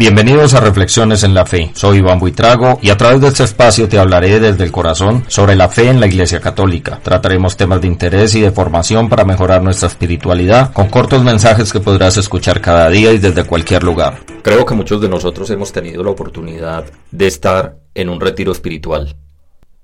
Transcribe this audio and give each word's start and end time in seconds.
Bienvenidos 0.00 0.54
a 0.54 0.60
Reflexiones 0.60 1.24
en 1.24 1.34
la 1.34 1.44
Fe. 1.44 1.72
Soy 1.74 1.98
Iván 1.98 2.18
Buitrago 2.18 2.78
y 2.80 2.88
a 2.88 2.96
través 2.96 3.20
de 3.20 3.28
este 3.28 3.44
espacio 3.44 3.86
te 3.86 3.98
hablaré 3.98 4.40
desde 4.40 4.64
el 4.64 4.72
corazón 4.72 5.24
sobre 5.28 5.54
la 5.56 5.68
fe 5.68 5.90
en 5.90 6.00
la 6.00 6.06
Iglesia 6.06 6.40
Católica. 6.40 6.98
Trataremos 7.02 7.58
temas 7.58 7.82
de 7.82 7.88
interés 7.88 8.34
y 8.34 8.40
de 8.40 8.50
formación 8.50 9.10
para 9.10 9.26
mejorar 9.26 9.62
nuestra 9.62 9.88
espiritualidad 9.88 10.72
con 10.72 10.88
cortos 10.88 11.22
mensajes 11.22 11.70
que 11.70 11.80
podrás 11.80 12.16
escuchar 12.16 12.62
cada 12.62 12.88
día 12.88 13.12
y 13.12 13.18
desde 13.18 13.44
cualquier 13.44 13.82
lugar. 13.82 14.20
Creo 14.42 14.64
que 14.64 14.74
muchos 14.74 15.02
de 15.02 15.10
nosotros 15.10 15.50
hemos 15.50 15.70
tenido 15.70 16.02
la 16.02 16.12
oportunidad 16.12 16.86
de 17.10 17.26
estar 17.26 17.76
en 17.94 18.08
un 18.08 18.22
retiro 18.22 18.52
espiritual. 18.52 19.14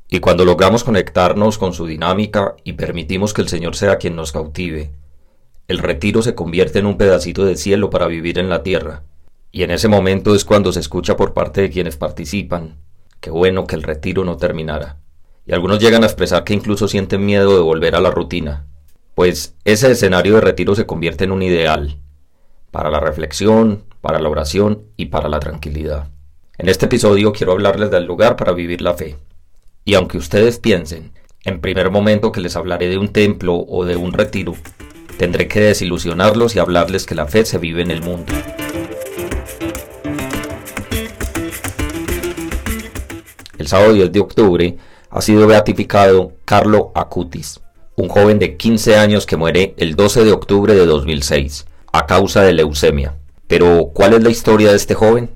Y 0.09 0.21
cuando 0.21 0.47
logramos 0.47 0.83
conectarnos 0.83 1.59
con 1.59 1.75
su 1.75 1.85
dinámica 1.85 2.55
y 2.65 2.73
permitimos 2.73 3.35
que 3.35 3.43
el 3.43 3.49
Señor 3.49 3.77
sea 3.77 3.99
quien 3.99 4.17
nos 4.17 4.33
cautive, 4.33 4.93
el 5.69 5.77
retiro 5.77 6.23
se 6.23 6.35
convierte 6.35 6.79
en 6.79 6.87
un 6.87 6.97
pedacito 6.97 7.45
de 7.45 7.59
cielo 7.59 7.91
para 7.91 8.07
vivir 8.07 8.39
en 8.39 8.49
la 8.49 8.63
tierra 8.63 9.03
y 9.53 9.63
en 9.63 9.71
ese 9.71 9.89
momento 9.89 10.35
es 10.35 10.45
cuando 10.45 10.73
se 10.73 10.81
escucha 10.81 11.17
por 11.17 11.33
parte 11.33 11.63
de 11.63 11.71
quienes 11.71 11.97
participan, 11.97 12.77
qué 13.21 13.31
bueno 13.31 13.67
que 13.67 13.77
el 13.77 13.83
retiro 13.83 14.25
no 14.25 14.37
terminara. 14.37 14.99
Y 15.47 15.53
algunos 15.53 15.79
llegan 15.79 16.03
a 16.03 16.07
expresar 16.07 16.45
que 16.45 16.55
incluso 16.55 16.89
sienten 16.89 17.25
miedo 17.25 17.55
de 17.55 17.63
volver 17.63 17.95
a 17.95 18.01
la 18.01 18.11
rutina, 18.11 18.67
pues 19.15 19.55
ese 19.65 19.91
escenario 19.91 20.35
de 20.35 20.41
retiro 20.43 20.75
se 20.75 20.87
convierte 20.87 21.25
en 21.25 21.33
un 21.33 21.43
ideal, 21.43 21.99
para 22.71 22.91
la 22.91 23.01
reflexión, 23.01 23.85
para 24.01 24.19
la 24.19 24.29
oración 24.29 24.83
y 24.97 25.07
para 25.07 25.29
la 25.29 25.41
tranquilidad. 25.41 26.09
En 26.59 26.69
este 26.69 26.87
episodio 26.87 27.33
quiero 27.33 27.53
hablarles 27.53 27.91
del 27.91 28.05
lugar 28.05 28.37
para 28.37 28.53
vivir 28.53 28.83
la 28.83 28.95
fe. 28.95 29.17
Y 29.85 29.95
aunque 29.95 30.19
ustedes 30.19 30.59
piensen, 30.59 31.13
en 31.45 31.61
primer 31.61 31.91
momento 31.91 32.33
que 32.33 32.41
les 32.41 32.57
hablaré 32.57 32.89
de 32.89 32.99
un 32.99 33.09
templo 33.09 33.55
o 33.57 33.85
de 33.85 33.97
un 33.97 34.13
retiro, 34.13 34.55
tendré 35.17 35.49
que 35.49 35.61
desilusionarlos 35.61 36.57
y 36.57 36.59
hablarles 36.59 37.07
que 37.07 37.15
la 37.15 37.27
fe 37.27 37.45
se 37.45 37.59
vive 37.59 37.83
en 37.83 37.91
el 37.91 38.03
mundo. 38.03 38.33
El 43.67 43.71
sábado 43.71 43.95
10 43.95 44.13
de 44.13 44.21
octubre, 44.21 44.77
ha 45.11 45.21
sido 45.21 45.45
beatificado 45.49 46.35
Carlo 46.45 46.93
Acutis, 46.95 47.61
un 47.97 48.09
joven 48.09 48.39
de 48.39 48.57
15 48.57 48.97
años 48.97 49.27
que 49.27 49.37
muere 49.37 49.75
el 49.77 49.97
12 49.97 50.25
de 50.25 50.31
octubre 50.31 50.73
de 50.73 50.87
2006 50.87 51.67
a 51.93 52.07
causa 52.07 52.43
de 52.43 52.53
leucemia. 52.53 53.17
Pero, 53.49 53.91
¿cuál 53.93 54.15
es 54.15 54.23
la 54.23 54.31
historia 54.31 54.71
de 54.71 54.77
este 54.77 54.95
joven? 54.95 55.31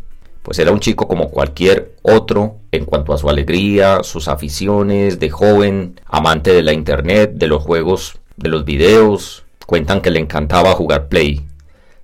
Pues 0.45 0.61
era 0.61 0.71
un 0.71 0.79
chico 0.79 1.09
como 1.09 1.31
cualquier 1.31 1.97
otro 2.03 2.59
en 2.71 2.85
cuanto 2.85 3.13
a 3.13 3.19
su 3.19 3.29
alegría, 3.29 4.05
sus 4.05 4.29
aficiones 4.29 5.19
de 5.19 5.31
joven, 5.31 6.01
amante 6.07 6.53
de 6.53 6.63
la 6.63 6.73
internet, 6.73 7.33
de 7.35 7.49
los 7.49 7.65
juegos, 7.65 8.21
de 8.37 8.49
los 8.49 8.65
videos. 8.65 9.45
Cuentan 9.67 10.03
que 10.03 10.11
le 10.11 10.21
encantaba 10.21 10.75
jugar 10.75 11.09
Play. 11.09 11.45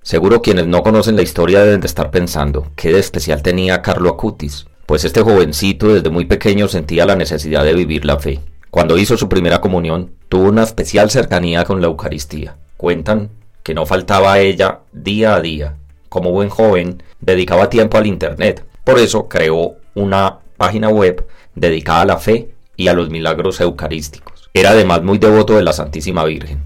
Seguro 0.01 0.41
quienes 0.41 0.67
no 0.67 0.83
conocen 0.83 1.15
la 1.15 1.21
historia 1.21 1.63
deben 1.63 1.79
de 1.79 1.87
estar 1.87 2.11
pensando, 2.11 2.67
¿qué 2.75 2.91
de 2.91 2.99
especial 2.99 3.41
tenía 3.41 3.81
Carlo 3.81 4.09
Acutis? 4.09 4.65
Pues 4.87 5.03
este 5.03 5.21
jovencito 5.21 5.93
desde 5.93 6.09
muy 6.09 6.25
pequeño 6.25 6.69
sentía 6.69 7.05
la 7.05 7.17
necesidad 7.17 7.65
de 7.65 7.73
vivir 7.73 8.05
la 8.05 8.19
fe. 8.19 8.39
Cuando 8.71 8.97
hizo 8.97 9.17
su 9.17 9.27
primera 9.27 9.59
comunión, 9.59 10.13
tuvo 10.29 10.47
una 10.47 10.63
especial 10.63 11.11
cercanía 11.11 11.65
con 11.65 11.81
la 11.81 11.87
Eucaristía. 11.87 12.55
Cuentan 12.77 13.29
que 13.63 13.73
no 13.73 13.85
faltaba 13.85 14.31
a 14.31 14.39
ella 14.39 14.79
día 14.93 15.35
a 15.35 15.41
día. 15.41 15.75
Como 16.07 16.31
buen 16.31 16.47
joven, 16.47 17.03
dedicaba 17.19 17.69
tiempo 17.69 17.97
al 17.97 18.07
Internet. 18.07 18.65
Por 18.85 18.97
eso 18.97 19.27
creó 19.27 19.75
una 19.93 20.39
página 20.55 20.87
web 20.87 21.27
dedicada 21.53 22.03
a 22.03 22.05
la 22.05 22.17
fe 22.17 22.55
y 22.77 22.87
a 22.87 22.93
los 22.93 23.09
milagros 23.09 23.59
eucarísticos. 23.59 24.49
Era 24.53 24.69
además 24.69 25.03
muy 25.03 25.17
devoto 25.17 25.57
de 25.57 25.63
la 25.63 25.73
Santísima 25.73 26.23
Virgen. 26.23 26.63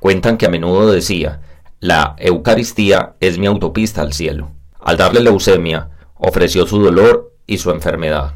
Cuentan 0.00 0.38
que 0.38 0.46
a 0.46 0.50
menudo 0.50 0.90
decía, 0.90 1.40
la 1.78 2.16
Eucaristía 2.18 3.14
es 3.20 3.38
mi 3.38 3.46
autopista 3.46 4.02
al 4.02 4.12
cielo. 4.12 4.50
Al 4.80 4.96
darle 4.96 5.20
leucemia, 5.20 5.90
ofreció 6.16 6.66
su 6.66 6.82
dolor 6.82 7.33
y 7.46 7.58
su 7.58 7.70
enfermedad. 7.70 8.34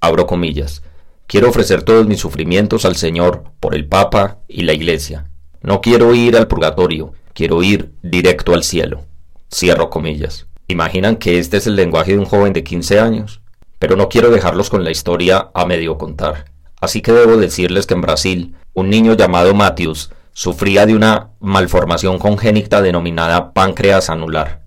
Abro 0.00 0.26
comillas. 0.26 0.82
Quiero 1.26 1.48
ofrecer 1.48 1.82
todos 1.82 2.06
mis 2.06 2.20
sufrimientos 2.20 2.84
al 2.84 2.96
Señor 2.96 3.44
por 3.60 3.74
el 3.74 3.86
Papa 3.86 4.38
y 4.48 4.62
la 4.62 4.72
Iglesia. 4.72 5.30
No 5.62 5.80
quiero 5.80 6.14
ir 6.14 6.36
al 6.36 6.48
purgatorio, 6.48 7.12
quiero 7.34 7.62
ir 7.62 7.92
directo 8.02 8.54
al 8.54 8.64
cielo. 8.64 9.04
Cierro 9.52 9.90
comillas. 9.90 10.46
¿Imaginan 10.68 11.16
que 11.16 11.38
este 11.38 11.58
es 11.58 11.66
el 11.66 11.76
lenguaje 11.76 12.12
de 12.12 12.18
un 12.18 12.24
joven 12.24 12.52
de 12.52 12.64
15 12.64 13.00
años? 13.00 13.40
Pero 13.78 13.96
no 13.96 14.08
quiero 14.08 14.30
dejarlos 14.30 14.70
con 14.70 14.84
la 14.84 14.90
historia 14.90 15.50
a 15.54 15.66
medio 15.66 15.98
contar. 15.98 16.46
Así 16.80 17.02
que 17.02 17.12
debo 17.12 17.36
decirles 17.36 17.86
que 17.86 17.94
en 17.94 18.00
Brasil, 18.00 18.54
un 18.72 18.88
niño 18.88 19.14
llamado 19.14 19.54
Matthews 19.54 20.10
sufría 20.32 20.86
de 20.86 20.94
una 20.94 21.30
malformación 21.40 22.18
congénita 22.18 22.82
denominada 22.82 23.52
páncreas 23.52 24.10
anular. 24.10 24.62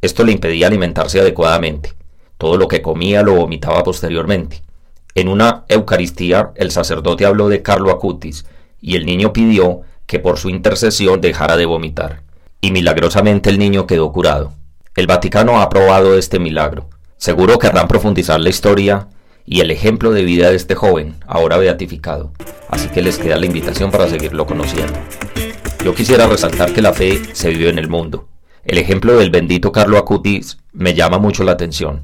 Esto 0.00 0.24
le 0.24 0.32
impedía 0.32 0.68
alimentarse 0.68 1.20
adecuadamente. 1.20 1.97
Todo 2.38 2.56
lo 2.56 2.68
que 2.68 2.82
comía 2.82 3.22
lo 3.22 3.34
vomitaba 3.34 3.82
posteriormente. 3.82 4.62
En 5.14 5.28
una 5.28 5.64
Eucaristía 5.68 6.52
el 6.54 6.70
sacerdote 6.70 7.26
habló 7.26 7.48
de 7.48 7.62
Carlo 7.62 7.90
Acutis 7.90 8.46
y 8.80 8.94
el 8.94 9.04
niño 9.04 9.32
pidió 9.32 9.80
que 10.06 10.20
por 10.20 10.38
su 10.38 10.48
intercesión 10.48 11.20
dejara 11.20 11.56
de 11.56 11.66
vomitar. 11.66 12.22
Y 12.60 12.70
milagrosamente 12.70 13.50
el 13.50 13.58
niño 13.58 13.86
quedó 13.86 14.12
curado. 14.12 14.52
El 14.94 15.06
Vaticano 15.06 15.58
ha 15.58 15.64
aprobado 15.64 16.16
este 16.16 16.38
milagro. 16.38 16.88
Seguro 17.16 17.58
querrán 17.58 17.88
profundizar 17.88 18.40
la 18.40 18.48
historia 18.48 19.08
y 19.44 19.60
el 19.60 19.70
ejemplo 19.70 20.12
de 20.12 20.22
vida 20.22 20.50
de 20.50 20.56
este 20.56 20.74
joven, 20.74 21.16
ahora 21.26 21.56
beatificado. 21.56 22.32
Así 22.68 22.88
que 22.88 23.02
les 23.02 23.18
queda 23.18 23.36
la 23.36 23.46
invitación 23.46 23.90
para 23.90 24.08
seguirlo 24.08 24.46
conociendo. 24.46 24.98
Yo 25.84 25.94
quisiera 25.94 26.26
resaltar 26.26 26.72
que 26.72 26.82
la 26.82 26.92
fe 26.92 27.20
se 27.32 27.50
vive 27.50 27.70
en 27.70 27.78
el 27.78 27.88
mundo. 27.88 28.28
El 28.64 28.78
ejemplo 28.78 29.16
del 29.18 29.30
bendito 29.30 29.72
Carlo 29.72 29.98
Acutis 29.98 30.58
me 30.72 30.94
llama 30.94 31.18
mucho 31.18 31.44
la 31.44 31.52
atención. 31.52 32.02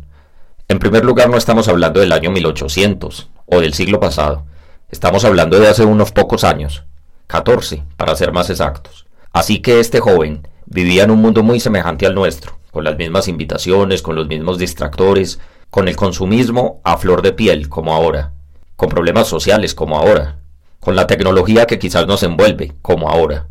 En 0.66 0.78
primer 0.78 1.04
lugar, 1.04 1.28
no 1.28 1.36
estamos 1.36 1.68
hablando 1.68 2.00
del 2.00 2.12
año 2.12 2.30
1800 2.30 3.28
o 3.44 3.60
del 3.60 3.74
siglo 3.74 4.00
pasado. 4.00 4.46
Estamos 4.90 5.24
hablando 5.26 5.60
de 5.60 5.68
hace 5.68 5.84
unos 5.84 6.10
pocos 6.10 6.42
años, 6.42 6.84
14 7.26 7.82
para 7.98 8.16
ser 8.16 8.32
más 8.32 8.48
exactos. 8.48 9.04
Así 9.30 9.60
que 9.60 9.78
este 9.78 10.00
joven 10.00 10.48
vivía 10.64 11.04
en 11.04 11.10
un 11.10 11.20
mundo 11.20 11.42
muy 11.42 11.60
semejante 11.60 12.06
al 12.06 12.14
nuestro, 12.14 12.58
con 12.70 12.84
las 12.84 12.96
mismas 12.96 13.28
invitaciones, 13.28 14.00
con 14.00 14.16
los 14.16 14.26
mismos 14.26 14.56
distractores, 14.58 15.38
con 15.68 15.86
el 15.86 15.96
consumismo 15.96 16.80
a 16.82 16.96
flor 16.96 17.20
de 17.20 17.32
piel 17.32 17.68
como 17.68 17.92
ahora, 17.92 18.32
con 18.76 18.88
problemas 18.88 19.28
sociales 19.28 19.74
como 19.74 19.98
ahora, 19.98 20.38
con 20.80 20.96
la 20.96 21.06
tecnología 21.06 21.66
que 21.66 21.78
quizás 21.78 22.06
nos 22.06 22.22
envuelve 22.22 22.72
como 22.80 23.10
ahora. 23.10 23.48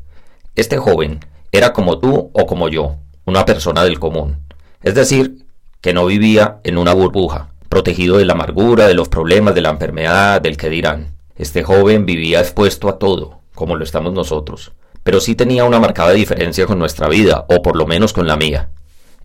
Este 0.56 0.78
joven 0.78 1.20
era 1.52 1.74
como 1.74 2.00
tú 2.00 2.32
o 2.34 2.46
como 2.48 2.70
yo, 2.70 2.96
una 3.26 3.46
persona 3.46 3.84
del 3.84 4.00
común, 4.00 4.38
es 4.82 4.96
decir, 4.96 5.43
que 5.84 5.94
no 5.94 6.06
vivía 6.06 6.60
en 6.64 6.78
una 6.78 6.94
burbuja, 6.94 7.50
protegido 7.68 8.18
de 8.18 8.24
la 8.24 8.34
amargura, 8.34 8.88
de 8.88 8.94
los 8.94 9.10
problemas, 9.10 9.54
de 9.54 9.60
la 9.60 9.70
enfermedad, 9.70 10.40
del 10.40 10.56
que 10.56 10.70
dirán. 10.70 11.18
Este 11.36 11.62
joven 11.62 12.06
vivía 12.06 12.40
expuesto 12.40 12.88
a 12.88 12.98
todo, 12.98 13.42
como 13.54 13.76
lo 13.76 13.84
estamos 13.84 14.14
nosotros, 14.14 14.72
pero 15.04 15.20
sí 15.20 15.36
tenía 15.36 15.66
una 15.66 15.82
marcada 15.82 16.14
diferencia 16.14 16.66
con 16.68 16.80
nuestra 16.80 17.10
vida, 17.10 17.46
o 17.50 17.62
por 17.62 17.76
lo 17.76 17.86
menos 17.86 18.14
con 18.14 18.28
la 18.28 18.38
mía. 18.38 18.70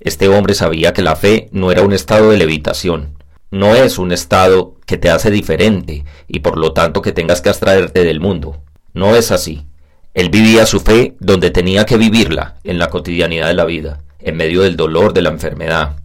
Este 0.01 0.27
hombre 0.29 0.55
sabía 0.55 0.93
que 0.93 1.01
la 1.01 1.15
fe 1.15 1.49
no 1.53 1.71
era 1.71 1.83
un 1.83 1.93
estado 1.93 2.31
de 2.31 2.39
levitación, 2.39 3.17
no 3.53 3.77
es 3.77 3.97
un 3.97 4.11
estado 4.11 4.75
que 4.85 4.97
te 4.97 5.11
hace 5.11 5.31
diferente 5.31 6.05
y 6.27 6.41
por 6.41 6.59
lo 6.59 6.73
tanto 6.73 7.03
que 7.03 7.13
tengas 7.13 7.41
que 7.41 7.51
abstraerte 7.51 8.03
del 8.03 8.19
mundo. 8.19 8.65
No 8.95 9.15
es 9.15 9.31
así. 9.31 9.69
Él 10.13 10.29
vivía 10.29 10.67
su 10.67 10.81
fe 10.81 11.15
donde 11.21 11.53
tenía 11.53 11.87
que 11.87 11.97
vivirla, 11.97 12.57
en 12.65 12.81
la 12.81 12.91
cotidianidad 12.91 13.47
de 13.47 13.55
la 13.55 13.65
vida, 13.65 14.01
en 14.19 14.37
medio 14.37 14.63
del 14.63 14.77
dolor 14.77 15.13
de 15.13 15.23
la 15.23 15.31
enfermedad, 15.31 15.99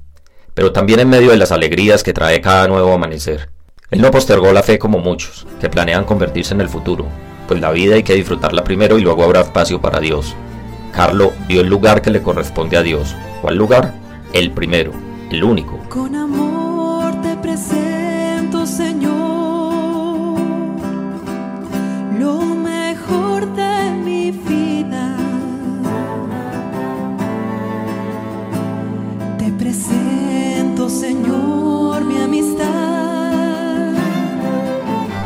pero 0.53 0.71
también 0.71 0.99
en 0.99 1.09
medio 1.09 1.31
de 1.31 1.37
las 1.37 1.51
alegrías 1.51 2.03
que 2.03 2.13
trae 2.13 2.41
cada 2.41 2.67
nuevo 2.67 2.93
amanecer. 2.93 3.49
Él 3.91 4.01
no 4.01 4.11
postergó 4.11 4.51
la 4.53 4.63
fe 4.63 4.79
como 4.79 4.99
muchos, 4.99 5.45
que 5.61 5.69
planean 5.69 6.05
convertirse 6.05 6.53
en 6.53 6.61
el 6.61 6.69
futuro, 6.69 7.07
pues 7.47 7.59
la 7.61 7.71
vida 7.71 7.95
hay 7.95 8.03
que 8.03 8.15
disfrutarla 8.15 8.63
primero 8.63 8.97
y 8.97 9.01
luego 9.01 9.23
habrá 9.23 9.41
espacio 9.41 9.81
para 9.81 9.99
Dios. 9.99 10.35
Carlo 10.93 11.33
dio 11.47 11.61
el 11.61 11.67
lugar 11.67 12.01
que 12.01 12.11
le 12.11 12.21
corresponde 12.21 12.77
a 12.77 12.83
Dios. 12.83 13.15
¿Cuál 13.41 13.55
lugar? 13.55 13.93
El 14.31 14.51
primero, 14.51 14.91
el 15.29 15.43
único. 15.43 15.77
Con 15.89 16.15
amor 16.15 17.21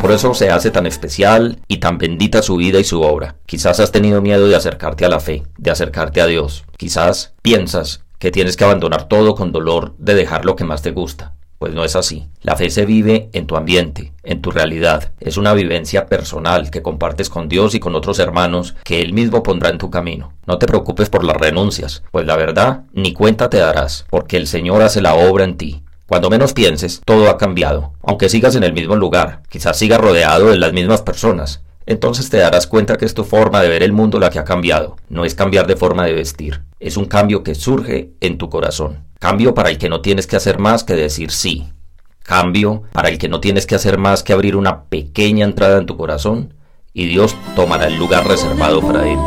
Por 0.07 0.15
eso 0.15 0.33
se 0.33 0.50
hace 0.50 0.71
tan 0.71 0.86
especial 0.86 1.59
y 1.68 1.80
tan 1.80 1.98
bendita 1.98 2.42
su 2.42 2.56
vida 2.56 2.80
y 2.80 2.86
su 2.86 3.01
obra. 3.01 3.36
Quizás 3.45 3.81
has 3.81 3.92
tenido 3.92 4.21
miedo 4.21 4.48
de 4.48 4.56
acercarte 4.56 5.04
a 5.04 5.09
la 5.09 5.19
fe, 5.19 5.44
de 5.57 5.69
acercarte 5.69 6.21
a 6.21 6.27
Dios. 6.27 6.63
Quizás 6.77 7.33
piensas 7.42 8.06
que 8.18 8.31
tienes 8.31 8.56
que 8.56 8.63
abandonar 8.63 9.09
todo 9.09 9.36
con 9.36 9.51
dolor 9.51 9.95
de 9.98 10.15
dejar 10.15 10.45
lo 10.45 10.56
que 10.56 10.63
más 10.63 10.81
te 10.81 10.92
gusta. 10.92 11.36
Pues 11.59 11.74
no 11.74 11.83
es 11.83 11.98
así. 11.98 12.30
La 12.42 12.56
fe 12.56 12.69
se 12.69 12.86
vive 12.86 13.30
en 13.33 13.48
tu 13.48 13.57
ambiente, 13.57 14.13
en 14.24 14.42
tu 14.42 14.50
realidad. 14.50 15.12
Es 15.19 15.36
una 15.36 15.54
vivencia 15.54 16.06
personal 16.06 16.71
que 16.71 16.81
compartes 16.81 17.30
con 17.30 17.50
Dios 17.50 17.75
y 17.75 17.81
con 17.81 17.94
otros 17.94 18.19
hermanos 18.19 18.75
que 18.86 19.01
Él 19.01 19.12
mismo 19.12 19.44
pondrá 19.44 19.71
en 19.71 19.77
tu 19.77 19.89
camino. 19.89 20.31
No 20.45 20.57
te 20.57 20.68
preocupes 20.68 21.09
por 21.09 21.25
las 21.25 21.36
renuncias, 21.36 22.04
pues 22.12 22.25
la 22.25 22.38
verdad 22.38 22.83
ni 22.94 23.12
cuenta 23.12 23.50
te 23.50 23.57
darás, 23.57 24.06
porque 24.09 24.38
el 24.38 24.48
Señor 24.48 24.83
hace 24.83 25.01
la 25.01 25.15
obra 25.15 25.44
en 25.44 25.57
ti. 25.57 25.83
Cuando 26.07 26.30
menos 26.30 26.54
pienses, 26.54 27.01
todo 27.04 27.30
ha 27.30 27.38
cambiado. 27.38 27.92
Aunque 28.01 28.30
sigas 28.30 28.56
en 28.56 28.63
el 28.63 28.71
mismo 28.71 28.95
lugar, 28.95 29.44
quizás 29.50 29.77
sigas 29.77 30.00
rodeado 30.00 30.48
de 30.48 30.57
las 30.57 30.71
mismas 30.71 31.01
personas, 31.01 31.63
entonces 31.86 32.30
te 32.30 32.38
darás 32.38 32.65
cuenta 32.65 32.95
que 32.95 33.04
es 33.04 33.13
tu 33.13 33.25
forma 33.25 33.62
de 33.62 33.68
ver 33.68 33.83
el 33.83 33.92
mundo 33.92 34.18
la 34.18 34.30
que 34.30 34.39
ha 34.39 34.45
cambiado. 34.45 34.95
No 35.09 35.25
es 35.25 35.36
cambiar 35.36 35.68
de 35.68 35.75
forma 35.75 36.06
de 36.06 36.13
vestir, 36.13 36.62
es 36.80 36.95
un 36.95 37.06
cambio 37.06 37.44
que 37.44 37.56
surge 37.56 38.12
en 38.21 38.38
tu 38.38 38.50
corazón. 38.50 39.04
Cambio 39.19 39.54
para 39.54 39.69
el 39.69 39.77
que 39.77 39.89
no 39.89 40.00
tienes 40.00 40.27
que 40.27 40.38
hacer 40.38 40.59
más 40.59 40.86
que 40.86 40.94
decir 40.94 41.30
sí. 41.31 41.68
Cambio 42.24 42.83
para 42.94 43.09
el 43.09 43.18
que 43.18 43.27
no 43.27 43.42
tienes 43.42 43.65
que 43.65 43.75
hacer 43.75 43.98
más 43.98 44.24
que 44.24 44.31
abrir 44.31 44.56
una 44.56 44.83
pequeña 44.83 45.44
entrada 45.44 45.77
en 45.77 45.88
tu 45.88 45.98
corazón 45.98 46.54
y 46.94 47.06
Dios 47.06 47.36
tomará 47.56 47.88
el 47.88 47.98
lugar 47.98 48.25
reservado 48.25 48.81
para 48.81 49.09
él. 49.09 49.18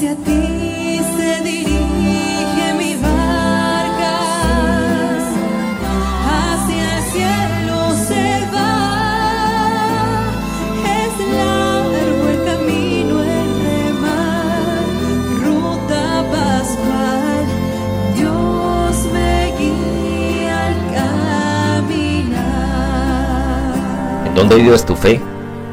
Hacia 0.00 0.16
ti 0.16 0.98
se 1.14 1.30
dirige 1.44 2.66
mi 2.78 2.92
barca 2.96 4.16
hacia 6.24 6.84
el 6.96 7.02
cielo 7.12 7.78
se 8.08 8.26
va. 8.50 10.32
Es 11.04 11.14
largo 11.36 12.24
el 12.30 12.38
camino, 12.46 13.14
el 13.22 13.50
remar, 13.66 14.88
ruta 15.44 16.04
pascual. 16.32 17.44
Dios 18.16 18.92
me 19.12 19.34
guía 19.58 20.56
al 20.68 20.78
caminar. 22.24 22.48
¿En 24.28 24.32
dónde 24.34 24.54
vives 24.56 24.82
tu 24.86 24.96
fe? 24.96 25.20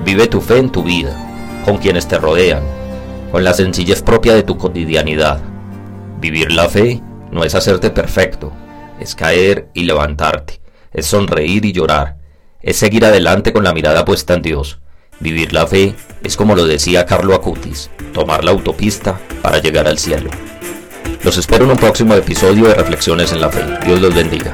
Vive 0.03 0.27
tu 0.27 0.41
fe 0.41 0.57
en 0.57 0.69
tu 0.69 0.83
vida, 0.83 1.15
con 1.63 1.77
quienes 1.77 2.05
te 2.09 2.17
rodean, 2.17 2.63
con 3.31 3.43
la 3.43 3.53
sencillez 3.53 4.01
propia 4.01 4.33
de 4.35 4.43
tu 4.43 4.57
cotidianidad. 4.57 5.41
Vivir 6.19 6.51
la 6.51 6.69
fe 6.69 7.01
no 7.31 7.43
es 7.43 7.55
hacerte 7.55 7.89
perfecto, 7.89 8.51
es 8.99 9.15
caer 9.15 9.69
y 9.73 9.83
levantarte, 9.83 10.59
es 10.93 11.05
sonreír 11.05 11.65
y 11.65 11.73
llorar, 11.73 12.17
es 12.61 12.77
seguir 12.77 13.05
adelante 13.05 13.53
con 13.53 13.63
la 13.63 13.73
mirada 13.73 14.05
puesta 14.05 14.33
en 14.33 14.41
Dios. 14.41 14.79
Vivir 15.19 15.53
la 15.53 15.67
fe 15.67 15.95
es 16.23 16.37
como 16.37 16.55
lo 16.55 16.65
decía 16.65 17.05
Carlo 17.05 17.33
Acutis, 17.33 17.89
tomar 18.13 18.43
la 18.43 18.51
autopista 18.51 19.19
para 19.41 19.59
llegar 19.59 19.87
al 19.87 19.97
cielo. 19.97 20.29
Los 21.23 21.37
espero 21.37 21.65
en 21.65 21.71
un 21.71 21.77
próximo 21.77 22.13
episodio 22.13 22.67
de 22.67 22.75
Reflexiones 22.75 23.31
en 23.31 23.41
la 23.41 23.49
Fe. 23.49 23.63
Dios 23.85 23.99
los 23.99 24.13
bendiga. 24.13 24.53